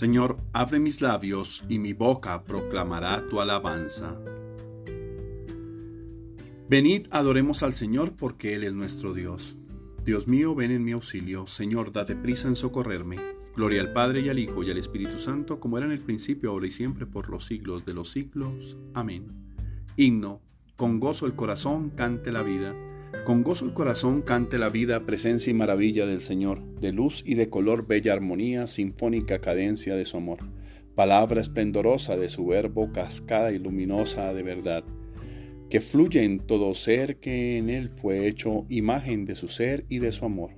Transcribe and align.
Señor, 0.00 0.38
abre 0.54 0.78
mis 0.78 1.02
labios 1.02 1.62
y 1.68 1.78
mi 1.78 1.92
boca 1.92 2.42
proclamará 2.44 3.28
tu 3.28 3.38
alabanza. 3.38 4.18
Venid, 6.70 7.06
adoremos 7.10 7.62
al 7.62 7.74
Señor 7.74 8.16
porque 8.16 8.54
Él 8.54 8.64
es 8.64 8.72
nuestro 8.72 9.12
Dios. 9.12 9.58
Dios 10.02 10.26
mío, 10.26 10.54
ven 10.54 10.70
en 10.70 10.84
mi 10.84 10.92
auxilio. 10.92 11.46
Señor, 11.46 11.92
date 11.92 12.16
prisa 12.16 12.48
en 12.48 12.56
socorrerme. 12.56 13.18
Gloria 13.54 13.82
al 13.82 13.92
Padre 13.92 14.22
y 14.22 14.30
al 14.30 14.38
Hijo 14.38 14.62
y 14.62 14.70
al 14.70 14.78
Espíritu 14.78 15.18
Santo, 15.18 15.60
como 15.60 15.76
era 15.76 15.84
en 15.84 15.92
el 15.92 16.00
principio, 16.00 16.48
ahora 16.48 16.66
y 16.66 16.70
siempre, 16.70 17.04
por 17.04 17.28
los 17.28 17.44
siglos 17.44 17.84
de 17.84 17.92
los 17.92 18.10
siglos. 18.10 18.78
Amén. 18.94 19.26
Himno. 19.98 20.40
Con 20.76 20.98
gozo 20.98 21.26
el 21.26 21.34
corazón 21.34 21.90
cante 21.90 22.32
la 22.32 22.42
vida. 22.42 22.74
Con 23.24 23.42
gozo 23.42 23.64
el 23.64 23.74
corazón 23.74 24.22
cante 24.22 24.56
la 24.56 24.68
vida, 24.68 25.04
presencia 25.04 25.50
y 25.50 25.54
maravilla 25.54 26.06
del 26.06 26.20
Señor, 26.20 26.62
de 26.80 26.92
luz 26.92 27.22
y 27.26 27.34
de 27.34 27.50
color 27.50 27.86
bella 27.86 28.12
armonía, 28.12 28.66
sinfónica 28.66 29.40
cadencia 29.40 29.94
de 29.94 30.04
su 30.04 30.16
amor, 30.16 30.38
palabra 30.94 31.40
esplendorosa 31.40 32.16
de 32.16 32.28
su 32.28 32.46
verbo, 32.46 32.92
cascada 32.92 33.52
y 33.52 33.58
luminosa 33.58 34.32
de 34.32 34.42
verdad, 34.42 34.84
que 35.68 35.80
fluye 35.80 36.24
en 36.24 36.38
todo 36.38 36.74
ser 36.74 37.16
que 37.16 37.58
en 37.58 37.68
él 37.68 37.90
fue 37.90 38.26
hecho 38.26 38.64
imagen 38.68 39.26
de 39.26 39.34
su 39.34 39.48
ser 39.48 39.84
y 39.88 39.98
de 39.98 40.12
su 40.12 40.24
amor. 40.24 40.52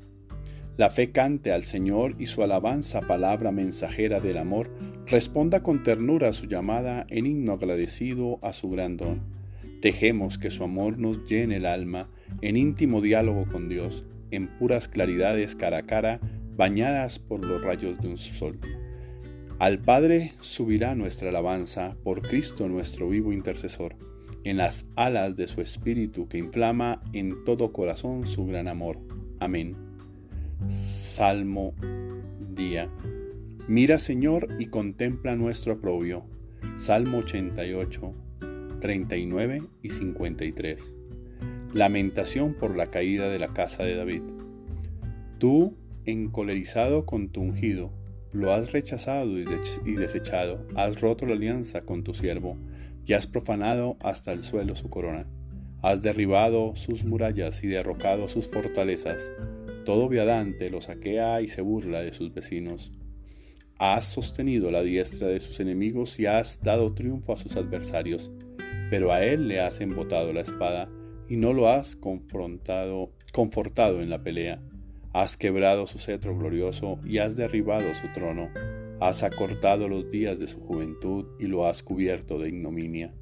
La 0.77 0.91
fe 0.91 1.11
cante 1.11 1.53
al 1.53 1.65
Señor 1.65 2.17
y 2.19 2.27
su 2.27 2.43
alabanza, 2.43 3.01
palabra 3.03 3.51
mensajera 3.51 4.21
del 4.21 4.39
amor, 4.39 4.71
responda 5.07 5.63
con 5.63 5.83
ternura 5.83 6.29
a 6.29 6.33
su 6.33 6.47
llamada 6.47 7.07
en 7.09 7.27
himno 7.27 7.53
agradecido 7.55 8.39
a 8.43 8.53
su 8.53 8.71
gran 8.71 8.97
don 8.97 9.43
Dejemos 9.83 10.39
que 10.39 10.53
su 10.53 10.63
amor 10.63 10.97
nos 10.97 11.25
llene 11.25 11.57
el 11.57 11.67
alma 11.67 12.09
en 12.41 12.57
íntimo 12.57 13.01
diálogo 13.01 13.47
con 13.47 13.69
Dios, 13.69 14.05
en 14.31 14.49
puras 14.49 14.89
claridades 14.89 15.55
cara 15.55 15.79
a 15.79 15.83
cara, 15.83 16.21
bañadas 16.57 17.19
por 17.19 17.45
los 17.45 17.63
rayos 17.63 18.01
de 18.01 18.09
un 18.09 18.17
sol. 18.17 18.59
Al 19.59 19.79
Padre 19.79 20.33
subirá 20.41 20.95
nuestra 20.95 21.29
alabanza 21.29 21.97
por 22.03 22.23
Cristo 22.23 22.69
nuestro 22.69 23.09
vivo 23.09 23.33
intercesor, 23.33 23.95
en 24.45 24.57
las 24.57 24.87
alas 24.97 25.37
de 25.37 25.47
su 25.47 25.61
Espíritu 25.61 26.29
que 26.29 26.39
inflama 26.39 27.01
en 27.13 27.45
todo 27.45 27.73
corazón 27.73 28.27
su 28.27 28.47
gran 28.47 28.67
amor. 28.67 28.99
Amén. 29.39 29.77
Salmo 30.67 31.75
día. 32.55 32.91
Mira 33.69 33.99
Señor 33.99 34.49
y 34.59 34.67
contempla 34.67 35.37
nuestro 35.37 35.75
aprobio. 35.75 36.25
Salmo 36.75 37.19
88. 37.19 38.15
39 38.81 39.63
y 39.83 39.91
53. 39.91 40.97
Lamentación 41.73 42.55
por 42.55 42.77
la 42.77 42.89
caída 42.89 43.29
de 43.29 43.39
la 43.39 43.55
casa 43.55 43.83
de 43.83 43.95
David. 43.95 44.23
Tú, 45.39 45.77
encolerizado 46.05 47.07
con 47.07 47.31
tu 47.31 47.41
ungido, 47.41 47.93
lo 48.33 48.53
has 48.53 48.73
rechazado 48.73 49.39
y 49.39 49.95
desechado, 49.95 50.67
has 50.75 51.01
roto 51.01 51.27
la 51.27 51.33
alianza 51.33 51.83
con 51.83 52.05
tu 52.05 52.15
siervo, 52.15 52.59
y 53.07 53.15
has 53.15 53.27
profanado 53.27 53.97
hasta 54.01 54.33
el 54.33 54.43
suelo 54.43 54.77
su 54.77 54.91
corona. 54.91 55.27
Has 55.83 56.03
derribado 56.03 56.77
sus 56.77 57.05
murallas 57.05 57.65
y 57.65 57.69
derrocado 57.69 58.29
sus 58.29 58.49
fortalezas. 58.49 59.33
Todo 59.85 60.09
viadante 60.09 60.71
lo 60.71 60.81
saquea 60.81 61.41
y 61.41 61.49
se 61.49 61.63
burla 61.63 62.03
de 62.03 62.13
sus 62.13 62.33
vecinos. 62.33 62.93
Has 63.79 64.05
sostenido 64.05 64.71
la 64.71 64.83
diestra 64.83 65.27
de 65.27 65.41
sus 65.41 65.59
enemigos 65.59 66.21
y 66.21 66.27
has 66.27 66.63
dado 66.63 66.95
triunfo 66.95 67.33
a 67.33 67.39
sus 67.39 67.57
adversarios 67.57 68.31
pero 68.93 69.11
a 69.11 69.25
él 69.25 69.49
le 69.49 69.59
has 69.59 69.81
embotado 69.81 70.35
la 70.35 70.43
espada 70.43 70.87
y 71.33 71.39
no 71.39 71.55
lo 71.55 71.67
has 71.67 71.97
confrontado, 71.97 73.11
confortado 73.33 74.03
en 74.03 74.11
la 74.11 74.23
pelea. 74.23 74.61
Has 75.15 75.39
quebrado 75.39 75.87
su 75.87 75.97
cetro 75.97 76.37
glorioso 76.37 76.99
y 77.07 77.19
has 77.19 77.37
derribado 77.37 77.95
su 77.95 78.13
trono. 78.13 78.51
Has 79.01 79.23
acortado 79.23 79.89
los 79.89 80.11
días 80.11 80.39
de 80.39 80.47
su 80.47 80.61
juventud 80.61 81.25
y 81.41 81.47
lo 81.47 81.65
has 81.65 81.83
cubierto 81.83 82.39
de 82.39 82.51
ignominia. 82.51 83.15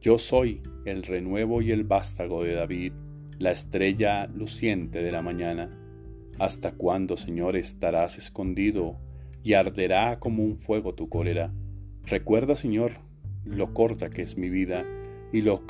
Yo 0.00 0.18
soy 0.18 0.62
el 0.86 1.02
renuevo 1.02 1.60
y 1.60 1.72
el 1.72 1.84
vástago 1.84 2.42
de 2.42 2.54
David, 2.54 2.94
la 3.38 3.50
estrella 3.50 4.26
luciente 4.28 5.02
de 5.02 5.12
la 5.12 5.20
mañana. 5.20 5.78
¿Hasta 6.38 6.72
cuándo, 6.72 7.18
Señor, 7.18 7.54
estarás 7.54 8.16
escondido 8.16 8.96
y 9.42 9.52
arderá 9.52 10.20
como 10.20 10.42
un 10.42 10.56
fuego 10.56 10.94
tu 10.94 11.10
cólera? 11.10 11.52
Recuerda, 12.06 12.56
Señor, 12.56 12.92
lo 13.44 13.74
corta 13.74 14.08
que 14.08 14.22
es 14.22 14.38
mi 14.38 14.48
vida 14.48 14.86
y 15.34 15.42
los, 15.42 15.62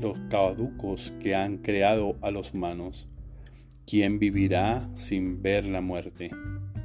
los 0.00 0.18
caducos 0.30 1.12
que 1.20 1.34
han 1.34 1.58
creado 1.58 2.16
a 2.22 2.30
los 2.30 2.54
humanos. 2.54 3.06
¿Quién 3.86 4.18
vivirá 4.18 4.88
sin 4.96 5.42
ver 5.42 5.66
la 5.66 5.82
muerte? 5.82 6.30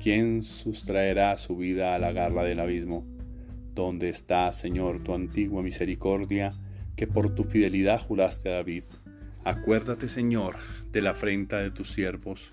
¿Quién 0.04 0.44
sustraerá 0.44 1.38
su 1.38 1.56
vida 1.56 1.96
a 1.96 2.00
la 2.00 2.12
garra 2.12 2.44
del 2.44 2.60
abismo? 2.60 3.08
¿Dónde 3.74 4.10
está, 4.10 4.52
Señor, 4.52 5.02
tu 5.02 5.14
antigua 5.14 5.64
misericordia 5.64 6.52
que 6.98 7.08
por 7.08 7.34
tu 7.34 7.46
fidelidad 7.46 8.02
juraste 8.02 8.50
a 8.50 8.56
David? 8.56 8.84
Acuérdate, 9.46 10.10
Señor, 10.10 10.58
de 10.92 11.02
la 11.02 11.12
afrenta 11.12 11.60
de 11.60 11.72
tus 11.72 11.94
siervos. 11.94 12.52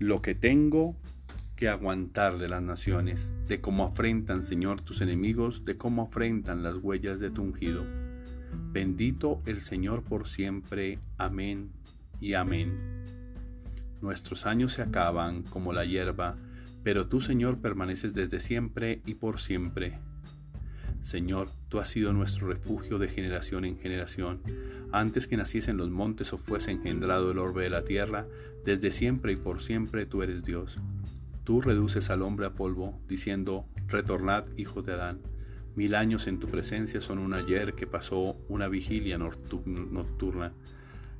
Lo 0.00 0.20
que 0.20 0.34
tengo 0.34 0.96
que 1.54 1.68
aguantar 1.68 2.38
de 2.38 2.48
las 2.48 2.60
naciones, 2.60 3.36
de 3.46 3.60
cómo 3.60 3.84
afrentan, 3.84 4.42
Señor, 4.42 4.80
tus 4.80 5.00
enemigos, 5.00 5.64
de 5.64 5.76
cómo 5.76 6.02
afrentan 6.02 6.64
las 6.64 6.74
huellas 6.74 7.20
de 7.20 7.30
tu 7.30 7.42
ungido. 7.42 8.05
Bendito 8.72 9.42
el 9.46 9.60
Señor 9.60 10.02
por 10.02 10.28
siempre. 10.28 10.98
Amén 11.18 11.70
y 12.20 12.34
amén. 12.34 13.04
Nuestros 14.00 14.46
años 14.46 14.74
se 14.74 14.82
acaban 14.82 15.42
como 15.42 15.72
la 15.72 15.84
hierba, 15.84 16.36
pero 16.82 17.08
tú, 17.08 17.20
Señor, 17.20 17.58
permaneces 17.58 18.14
desde 18.14 18.40
siempre 18.40 19.00
y 19.06 19.14
por 19.14 19.40
siempre. 19.40 19.98
Señor, 21.00 21.48
tú 21.68 21.78
has 21.78 21.88
sido 21.88 22.12
nuestro 22.12 22.48
refugio 22.48 22.98
de 22.98 23.08
generación 23.08 23.64
en 23.64 23.78
generación. 23.78 24.40
Antes 24.92 25.26
que 25.26 25.36
naciesen 25.36 25.76
los 25.76 25.90
montes 25.90 26.32
o 26.32 26.38
fuese 26.38 26.72
engendrado 26.72 27.30
el 27.30 27.38
orbe 27.38 27.64
de 27.64 27.70
la 27.70 27.82
tierra, 27.82 28.26
desde 28.64 28.90
siempre 28.90 29.32
y 29.32 29.36
por 29.36 29.62
siempre 29.62 30.06
tú 30.06 30.22
eres 30.22 30.42
Dios. 30.44 30.78
Tú 31.44 31.60
reduces 31.60 32.10
al 32.10 32.22
hombre 32.22 32.46
a 32.46 32.54
polvo, 32.54 32.98
diciendo, 33.06 33.66
retornad, 33.86 34.46
hijos 34.56 34.84
de 34.84 34.94
Adán. 34.94 35.20
Mil 35.76 35.94
años 35.94 36.26
en 36.26 36.38
tu 36.38 36.48
presencia 36.48 37.02
son 37.02 37.18
un 37.18 37.34
ayer 37.34 37.74
que 37.74 37.86
pasó 37.86 38.38
una 38.48 38.66
vigilia 38.66 39.18
nocturna. 39.18 40.54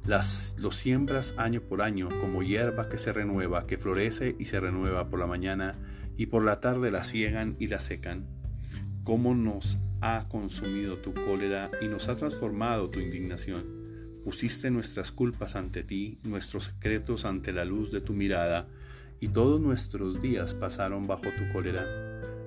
Las, 0.06 0.56
los 0.58 0.76
siembras 0.76 1.34
año 1.36 1.60
por 1.60 1.82
año 1.82 2.08
como 2.20 2.42
hierba 2.42 2.88
que 2.88 2.96
se 2.96 3.12
renueva, 3.12 3.66
que 3.66 3.76
florece 3.76 4.34
y 4.38 4.46
se 4.46 4.58
renueva 4.58 5.10
por 5.10 5.20
la 5.20 5.26
mañana, 5.26 5.74
y 6.16 6.26
por 6.26 6.42
la 6.42 6.60
tarde 6.60 6.90
la 6.90 7.04
ciegan 7.04 7.56
y 7.58 7.66
la 7.66 7.80
secan. 7.80 8.26
¿Cómo 9.04 9.34
nos 9.34 9.76
ha 10.00 10.26
consumido 10.28 10.96
tu 10.98 11.12
cólera 11.12 11.70
y 11.82 11.88
nos 11.88 12.08
ha 12.08 12.16
transformado 12.16 12.88
tu 12.88 13.00
indignación? 13.00 13.66
Pusiste 14.24 14.70
nuestras 14.70 15.12
culpas 15.12 15.54
ante 15.54 15.84
ti, 15.84 16.18
nuestros 16.24 16.64
secretos 16.64 17.26
ante 17.26 17.52
la 17.52 17.66
luz 17.66 17.92
de 17.92 18.00
tu 18.00 18.14
mirada, 18.14 18.68
y 19.20 19.28
todos 19.28 19.60
nuestros 19.60 20.22
días 20.22 20.54
pasaron 20.54 21.06
bajo 21.06 21.26
tu 21.36 21.52
cólera, 21.52 22.05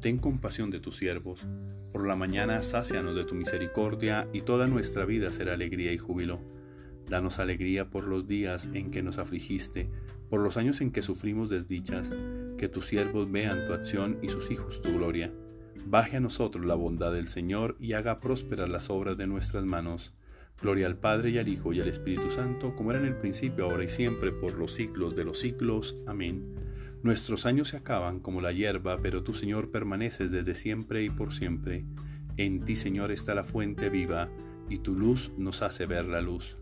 Ten 0.00 0.16
compasión 0.16 0.70
de 0.70 0.80
tus 0.80 0.96
siervos. 0.96 1.46
Por 1.92 2.06
la 2.06 2.16
mañana 2.16 2.62
sácianos 2.62 3.14
de 3.14 3.24
tu 3.24 3.34
misericordia 3.34 4.26
y 4.32 4.40
toda 4.40 4.66
nuestra 4.66 5.04
vida 5.04 5.30
será 5.30 5.52
alegría 5.52 5.92
y 5.92 5.98
júbilo. 5.98 6.40
Danos 7.06 7.38
alegría 7.38 7.90
por 7.90 8.06
los 8.06 8.26
días 8.26 8.70
en 8.72 8.90
que 8.90 9.02
nos 9.02 9.18
afligiste, 9.18 9.90
por 10.30 10.40
los 10.40 10.56
años 10.56 10.80
en 10.80 10.90
que 10.90 11.02
sufrimos 11.02 11.50
desdichas, 11.50 12.16
que 12.56 12.68
tus 12.68 12.86
siervos 12.86 13.30
vean 13.30 13.66
tu 13.66 13.74
acción 13.74 14.18
y 14.22 14.28
sus 14.28 14.50
hijos 14.50 14.80
tu 14.80 14.90
gloria. 14.90 15.34
Baje 15.84 16.16
a 16.16 16.20
nosotros 16.20 16.64
la 16.64 16.76
bondad 16.76 17.12
del 17.12 17.26
Señor 17.26 17.76
y 17.78 17.92
haga 17.92 18.20
prósperas 18.20 18.70
las 18.70 18.88
obras 18.88 19.18
de 19.18 19.26
nuestras 19.26 19.64
manos. 19.64 20.14
Gloria 20.62 20.86
al 20.86 20.96
Padre 20.96 21.30
y 21.30 21.38
al 21.38 21.48
Hijo 21.48 21.74
y 21.74 21.80
al 21.80 21.88
Espíritu 21.88 22.30
Santo, 22.30 22.74
como 22.74 22.90
era 22.90 23.00
en 23.00 23.06
el 23.06 23.16
principio, 23.16 23.66
ahora 23.66 23.84
y 23.84 23.88
siempre, 23.88 24.32
por 24.32 24.54
los 24.54 24.72
siglos 24.72 25.14
de 25.14 25.24
los 25.24 25.40
siglos. 25.40 25.96
Amén. 26.06 26.69
Nuestros 27.02 27.46
años 27.46 27.68
se 27.68 27.78
acaban 27.78 28.20
como 28.20 28.40
la 28.40 28.52
hierba, 28.52 28.98
pero 29.00 29.22
tú, 29.22 29.32
Señor, 29.34 29.70
permaneces 29.70 30.30
desde 30.30 30.54
siempre 30.54 31.02
y 31.02 31.10
por 31.10 31.32
siempre. 31.32 31.84
En 32.36 32.64
ti, 32.64 32.76
Señor, 32.76 33.10
está 33.10 33.34
la 33.34 33.44
fuente 33.44 33.88
viva, 33.88 34.28
y 34.68 34.78
tu 34.78 34.94
luz 34.94 35.32
nos 35.36 35.62
hace 35.62 35.86
ver 35.86 36.04
la 36.04 36.20
luz. 36.20 36.56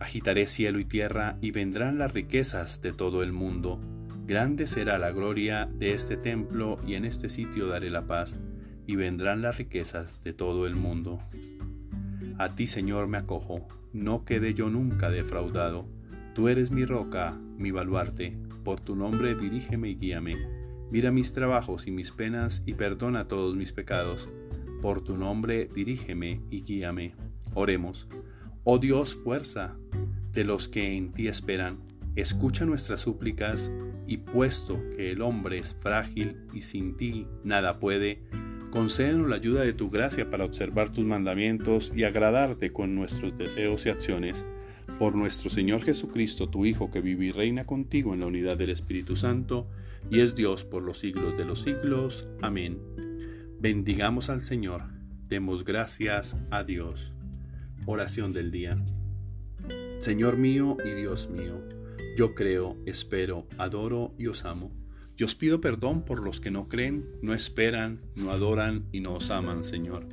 Agitaré 0.00 0.46
cielo 0.46 0.80
y 0.80 0.84
tierra 0.84 1.38
y 1.40 1.52
vendrán 1.52 1.98
las 1.98 2.12
riquezas 2.12 2.82
de 2.82 2.92
todo 2.92 3.22
el 3.22 3.32
mundo. 3.32 3.80
Grande 4.26 4.66
será 4.66 4.98
la 4.98 5.12
gloria 5.12 5.68
de 5.72 5.92
este 5.92 6.16
templo 6.16 6.78
y 6.86 6.94
en 6.94 7.04
este 7.04 7.28
sitio 7.28 7.68
daré 7.68 7.88
la 7.88 8.06
paz 8.06 8.40
y 8.86 8.96
vendrán 8.96 9.42
las 9.42 9.58
riquezas 9.58 10.20
de 10.22 10.32
todo 10.32 10.66
el 10.66 10.74
mundo. 10.74 11.20
A 12.38 12.54
ti, 12.54 12.66
Señor, 12.66 13.06
me 13.06 13.18
acojo, 13.18 13.68
no 13.92 14.24
quede 14.24 14.54
yo 14.54 14.70
nunca 14.70 15.10
defraudado. 15.10 15.86
Tú 16.34 16.48
eres 16.48 16.70
mi 16.70 16.86
roca, 16.86 17.38
mi 17.58 17.70
baluarte, 17.70 18.38
por 18.64 18.80
tu 18.80 18.96
nombre 18.96 19.34
dirígeme 19.34 19.90
y 19.90 19.96
guíame. 19.96 20.36
Mira 20.90 21.10
mis 21.10 21.32
trabajos 21.32 21.86
y 21.86 21.90
mis 21.90 22.10
penas 22.10 22.62
y 22.64 22.72
perdona 22.72 23.28
todos 23.28 23.54
mis 23.54 23.72
pecados. 23.72 24.28
Por 24.80 25.02
tu 25.02 25.16
nombre 25.16 25.68
dirígeme 25.72 26.40
y 26.50 26.62
guíame. 26.62 27.14
Oremos. 27.54 28.08
Oh 28.64 28.78
Dios, 28.78 29.14
fuerza 29.14 29.76
de 30.32 30.44
los 30.44 30.68
que 30.68 30.96
en 30.96 31.12
ti 31.12 31.28
esperan, 31.28 31.78
escucha 32.16 32.64
nuestras 32.64 33.02
súplicas 33.02 33.70
y 34.06 34.18
puesto 34.18 34.80
que 34.96 35.12
el 35.12 35.20
hombre 35.20 35.58
es 35.58 35.76
frágil 35.80 36.38
y 36.54 36.62
sin 36.62 36.96
ti 36.96 37.26
nada 37.44 37.78
puede, 37.78 38.22
concédenos 38.70 39.28
la 39.28 39.36
ayuda 39.36 39.62
de 39.62 39.74
tu 39.74 39.90
gracia 39.90 40.30
para 40.30 40.44
observar 40.46 40.90
tus 40.90 41.04
mandamientos 41.04 41.92
y 41.94 42.04
agradarte 42.04 42.72
con 42.72 42.94
nuestros 42.94 43.36
deseos 43.36 43.84
y 43.84 43.90
acciones. 43.90 44.46
Por 45.02 45.16
nuestro 45.16 45.50
Señor 45.50 45.82
Jesucristo, 45.82 46.48
tu 46.48 46.64
Hijo, 46.64 46.92
que 46.92 47.00
vive 47.00 47.24
y 47.24 47.32
reina 47.32 47.66
contigo 47.66 48.14
en 48.14 48.20
la 48.20 48.26
unidad 48.26 48.56
del 48.56 48.70
Espíritu 48.70 49.16
Santo, 49.16 49.66
y 50.12 50.20
es 50.20 50.36
Dios 50.36 50.64
por 50.64 50.84
los 50.84 51.00
siglos 51.00 51.36
de 51.36 51.44
los 51.44 51.62
siglos. 51.62 52.28
Amén. 52.40 52.78
Bendigamos 53.58 54.30
al 54.30 54.42
Señor. 54.42 54.84
Demos 55.26 55.64
gracias 55.64 56.36
a 56.52 56.62
Dios. 56.62 57.12
Oración 57.84 58.32
del 58.32 58.52
día. 58.52 58.80
Señor 59.98 60.36
mío 60.36 60.76
y 60.84 60.90
Dios 60.92 61.28
mío, 61.28 61.60
yo 62.16 62.36
creo, 62.36 62.76
espero, 62.86 63.48
adoro 63.58 64.14
y 64.18 64.28
os 64.28 64.44
amo. 64.44 64.70
Yo 65.16 65.26
os 65.26 65.34
pido 65.34 65.60
perdón 65.60 66.04
por 66.04 66.22
los 66.22 66.40
que 66.40 66.52
no 66.52 66.68
creen, 66.68 67.08
no 67.22 67.34
esperan, 67.34 68.02
no 68.14 68.30
adoran 68.30 68.86
y 68.92 69.00
no 69.00 69.14
os 69.14 69.32
aman, 69.32 69.64
Señor. 69.64 70.06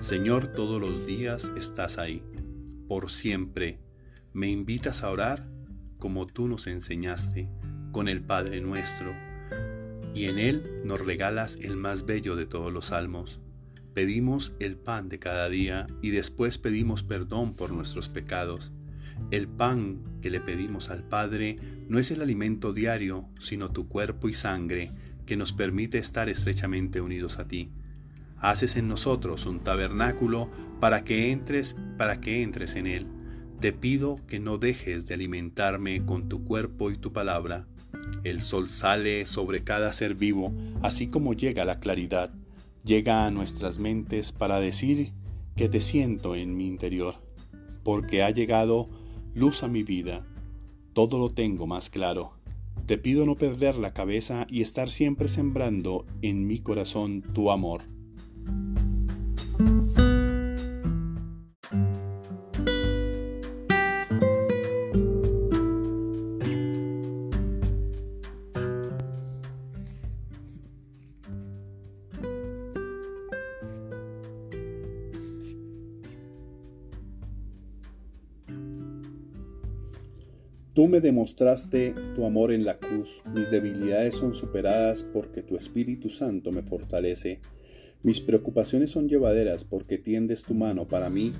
Señor, 0.00 0.48
todos 0.48 0.82
los 0.82 1.06
días 1.06 1.50
estás 1.56 1.96
ahí, 1.96 2.22
por 2.88 3.10
siempre. 3.10 3.87
Me 4.32 4.48
invitas 4.48 5.02
a 5.02 5.10
orar 5.10 5.48
como 5.98 6.26
tú 6.26 6.48
nos 6.48 6.66
enseñaste, 6.66 7.48
con 7.92 8.08
el 8.08 8.22
Padre 8.22 8.60
nuestro, 8.60 9.14
y 10.14 10.26
en 10.26 10.38
él 10.38 10.80
nos 10.84 11.04
regalas 11.04 11.56
el 11.60 11.76
más 11.76 12.06
bello 12.06 12.36
de 12.36 12.46
todos 12.46 12.72
los 12.72 12.86
salmos. 12.86 13.40
Pedimos 13.94 14.52
el 14.60 14.76
pan 14.76 15.08
de 15.08 15.18
cada 15.18 15.48
día 15.48 15.86
y 16.02 16.10
después 16.10 16.58
pedimos 16.58 17.02
perdón 17.02 17.54
por 17.54 17.72
nuestros 17.72 18.08
pecados. 18.08 18.72
El 19.30 19.48
pan 19.48 20.04
que 20.22 20.30
le 20.30 20.40
pedimos 20.40 20.90
al 20.90 21.02
Padre 21.02 21.56
no 21.88 21.98
es 21.98 22.10
el 22.10 22.22
alimento 22.22 22.72
diario, 22.72 23.28
sino 23.40 23.72
tu 23.72 23.88
cuerpo 23.88 24.28
y 24.28 24.34
sangre 24.34 24.92
que 25.26 25.36
nos 25.36 25.52
permite 25.52 25.98
estar 25.98 26.28
estrechamente 26.28 27.00
unidos 27.00 27.38
a 27.38 27.48
ti. 27.48 27.72
Haces 28.36 28.76
en 28.76 28.88
nosotros 28.88 29.46
un 29.46 29.60
tabernáculo 29.60 30.48
para 30.80 31.02
que 31.02 31.32
entres, 31.32 31.76
para 31.96 32.20
que 32.20 32.42
entres 32.42 32.76
en 32.76 32.86
él. 32.86 33.06
Te 33.60 33.72
pido 33.72 34.20
que 34.28 34.38
no 34.38 34.56
dejes 34.56 35.06
de 35.06 35.14
alimentarme 35.14 36.06
con 36.06 36.28
tu 36.28 36.44
cuerpo 36.44 36.92
y 36.92 36.96
tu 36.96 37.12
palabra. 37.12 37.66
El 38.22 38.40
sol 38.40 38.68
sale 38.68 39.26
sobre 39.26 39.64
cada 39.64 39.92
ser 39.92 40.14
vivo, 40.14 40.52
así 40.80 41.08
como 41.08 41.34
llega 41.34 41.64
la 41.64 41.80
claridad, 41.80 42.30
llega 42.84 43.26
a 43.26 43.32
nuestras 43.32 43.80
mentes 43.80 44.30
para 44.30 44.60
decir 44.60 45.12
que 45.56 45.68
te 45.68 45.80
siento 45.80 46.36
en 46.36 46.56
mi 46.56 46.68
interior, 46.68 47.16
porque 47.82 48.22
ha 48.22 48.30
llegado 48.30 48.88
luz 49.34 49.64
a 49.64 49.68
mi 49.68 49.82
vida, 49.82 50.24
todo 50.92 51.18
lo 51.18 51.30
tengo 51.30 51.66
más 51.66 51.90
claro. 51.90 52.34
Te 52.86 52.96
pido 52.96 53.26
no 53.26 53.34
perder 53.34 53.74
la 53.74 53.92
cabeza 53.92 54.46
y 54.48 54.62
estar 54.62 54.88
siempre 54.88 55.28
sembrando 55.28 56.06
en 56.22 56.46
mi 56.46 56.60
corazón 56.60 57.22
tu 57.22 57.50
amor. 57.50 57.82
Tú 80.78 80.86
me 80.86 81.00
demostraste 81.00 81.92
tu 82.14 82.24
amor 82.24 82.52
en 82.52 82.64
la 82.64 82.78
cruz, 82.78 83.24
mis 83.34 83.50
debilidades 83.50 84.14
son 84.14 84.32
superadas 84.32 85.02
porque 85.02 85.42
tu 85.42 85.56
Espíritu 85.56 86.08
Santo 86.08 86.52
me 86.52 86.62
fortalece. 86.62 87.40
Mis 88.04 88.20
preocupaciones 88.20 88.92
son 88.92 89.08
llevaderas 89.08 89.64
porque 89.64 89.98
tiendes 89.98 90.44
tu 90.44 90.54
mano 90.54 90.86
para 90.86 91.10
mí. 91.10 91.32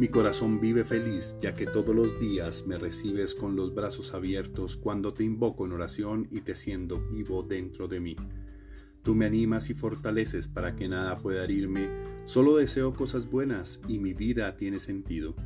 Mi 0.00 0.08
corazón 0.08 0.60
vive 0.60 0.82
feliz 0.82 1.36
ya 1.40 1.54
que 1.54 1.66
todos 1.66 1.94
los 1.94 2.18
días 2.18 2.66
me 2.66 2.78
recibes 2.78 3.36
con 3.36 3.54
los 3.54 3.72
brazos 3.76 4.12
abiertos 4.12 4.76
cuando 4.76 5.14
te 5.14 5.22
invoco 5.22 5.66
en 5.66 5.70
oración 5.70 6.26
y 6.28 6.40
te 6.40 6.56
siento 6.56 7.00
vivo 7.12 7.44
dentro 7.44 7.86
de 7.86 8.00
mí. 8.00 8.16
Tú 9.04 9.14
me 9.14 9.26
animas 9.26 9.70
y 9.70 9.74
fortaleces 9.74 10.48
para 10.48 10.74
que 10.74 10.88
nada 10.88 11.16
pueda 11.18 11.44
herirme. 11.44 11.88
Solo 12.24 12.56
deseo 12.56 12.92
cosas 12.92 13.30
buenas 13.30 13.80
y 13.86 14.00
mi 14.00 14.14
vida 14.14 14.56
tiene 14.56 14.80
sentido. 14.80 15.36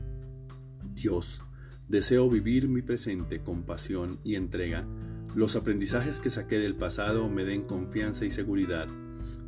Dios, 0.95 1.43
Deseo 1.89 2.31
vivir 2.31 2.67
mi 2.69 2.81
presente 2.81 3.43
con 3.43 3.65
pasión 3.65 4.19
y 4.25 4.37
entrega. 4.37 4.87
Los 5.35 5.55
aprendizajes 5.55 6.19
que 6.19 6.31
saqué 6.31 6.59
del 6.59 6.77
pasado 6.77 7.29
me 7.29 7.45
den 7.45 7.63
confianza 7.63 8.25
y 8.25 8.31
seguridad. 8.31 8.89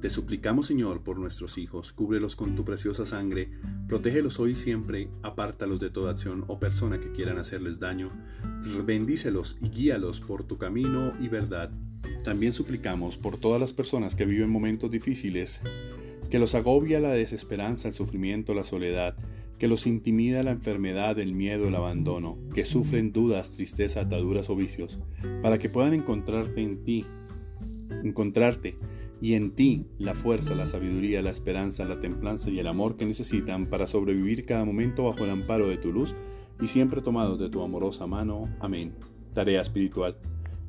Te 0.03 0.11
suplicamos, 0.11 0.67
Señor, 0.67 1.03
por 1.03 1.19
nuestros 1.19 1.57
hijos, 1.57 1.95
cúbrelos 1.95 2.37
con 2.37 2.55
tu 2.55 2.63
preciosa 2.63 3.07
sangre, 3.07 3.51
protégelos 3.89 4.39
hoy 4.39 4.53
y 4.53 4.57
siempre, 4.57 5.09
apártalos 5.23 5.81
de 5.81 5.89
toda 5.89 6.11
acción 6.11 6.45
o 6.49 6.61
persona 6.61 7.01
que 7.01 7.11
quieran 7.11 7.39
hacerles 7.39 7.81
daño, 7.81 8.13
bendícelos 8.85 9.57
y 9.63 9.71
guíalos 9.71 10.21
por 10.21 10.45
tu 10.45 10.59
camino 10.59 11.15
y 11.19 11.29
verdad. 11.29 11.73
También 12.23 12.53
suplicamos 12.53 13.17
por 13.17 13.39
todas 13.39 13.61
las 13.61 13.73
personas 13.73 14.15
que 14.15 14.27
viven 14.27 14.51
momentos 14.51 14.91
difíciles, 14.91 15.61
que 16.31 16.39
los 16.39 16.55
agobia 16.55 17.01
la 17.01 17.13
desesperanza, 17.13 17.89
el 17.89 17.95
sufrimiento, 17.95 18.53
la 18.53 18.65
soledad, 18.65 19.17
que 19.59 19.69
los 19.69 19.87
intimida 19.87 20.43
la 20.43 20.51
enfermedad, 20.51 21.19
el 21.19 21.33
miedo, 21.33 21.69
el 21.69 21.75
abandono, 21.75 22.39
que 22.55 22.65
sufren 22.65 23.13
dudas, 23.13 23.51
tristeza, 23.51 24.03
ataduras 24.03 24.51
o 24.51 24.57
vicios, 24.57 25.01
para 25.43 25.59
que 25.59 25.69
puedan 25.69 25.95
encontrarte 25.95 26.63
en 26.63 26.85
ti, 26.85 27.07
encontrarte 28.03 28.77
y 29.21 29.35
en 29.35 29.53
ti 29.53 29.87
la 29.99 30.15
fuerza, 30.15 30.55
la 30.55 30.67
sabiduría, 30.67 31.23
la 31.23 31.31
esperanza, 31.31 31.85
la 31.85 32.01
templanza 32.01 32.51
y 32.51 32.59
el 32.59 32.67
amor 32.67 32.97
que 32.97 33.07
necesitan 33.07 33.67
para 33.67 33.87
sobrevivir 33.87 34.45
cada 34.45 34.65
momento 34.65 35.05
bajo 35.05 35.25
el 35.25 35.31
amparo 35.31 35.69
de 35.69 35.79
tu 35.79 35.93
luz 35.93 36.15
y 36.61 36.69
siempre 36.69 37.01
tomados 37.01 37.39
de 37.39 37.49
tu 37.49 37.63
amorosa 37.63 38.07
mano. 38.07 38.49
Amén. 38.61 38.95
Tarea 39.33 39.63
espiritual. 39.63 40.19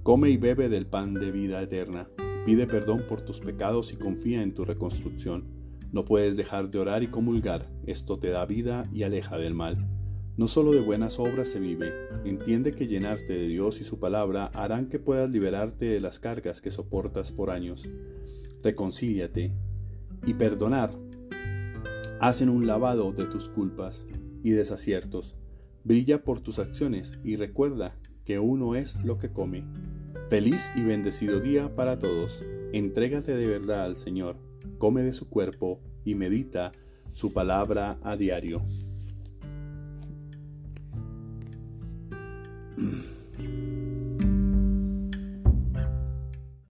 Come 0.04 0.30
y 0.30 0.38
bebe 0.38 0.70
del 0.70 0.86
pan 0.86 1.14
de 1.14 1.32
vida 1.32 1.62
eterna. 1.62 2.08
Pide 2.46 2.68
perdón 2.68 3.04
por 3.08 3.22
tus 3.22 3.42
pecados 3.42 3.92
y 3.92 3.98
confía 3.98 4.42
en 4.42 4.54
tu 4.54 4.64
reconstrucción. 4.64 5.57
No 5.98 6.06
puedes 6.06 6.38
dejar 6.38 6.70
de 6.70 6.78
orar 6.78 7.02
y 7.02 7.08
comulgar, 7.08 7.72
esto 7.88 8.20
te 8.20 8.30
da 8.30 8.46
vida 8.46 8.84
y 8.94 9.02
aleja 9.02 9.40
del 9.40 9.56
mal. 9.56 9.90
No 10.38 10.48
solo 10.48 10.72
de 10.72 10.80
buenas 10.80 11.18
obras 11.18 11.48
se 11.48 11.60
vive, 11.60 11.92
entiende 12.24 12.72
que 12.72 12.86
llenarte 12.86 13.34
de 13.34 13.48
Dios 13.48 13.82
y 13.82 13.84
su 13.84 14.00
palabra 14.00 14.52
harán 14.54 14.90
que 14.90 15.00
puedas 15.00 15.32
liberarte 15.32 15.86
de 15.86 16.00
las 16.00 16.20
cargas 16.20 16.62
que 16.62 16.70
soportas 16.70 17.32
por 17.32 17.50
años. 17.50 17.90
Reconcíliate 18.62 19.56
y 20.24 20.36
perdonar 20.36 20.92
hacen 22.20 22.50
un 22.50 22.68
lavado 22.68 23.12
de 23.12 23.26
tus 23.26 23.50
culpas 23.50 24.06
y 24.44 24.52
desaciertos. 24.52 25.36
Brilla 25.84 26.24
por 26.24 26.42
tus 26.42 26.60
acciones 26.60 27.20
y 27.24 27.38
recuerda 27.38 27.98
que 28.24 28.38
uno 28.38 28.76
es 28.76 29.04
lo 29.04 29.18
que 29.18 29.32
come. 29.32 29.66
Feliz 30.30 30.70
y 30.76 30.84
bendecido 30.84 31.40
día 31.40 31.76
para 31.76 31.98
todos. 31.98 32.44
Entrégate 32.72 33.36
de 33.36 33.48
verdad 33.48 33.86
al 33.86 33.98
Señor 33.98 34.47
come 34.78 35.04
de 35.04 35.14
su 35.14 35.30
cuerpo 35.30 35.80
y 36.04 36.16
medita 36.16 36.72
su 37.12 37.34
palabra 37.34 37.98
a 38.04 38.16
diario. 38.16 38.62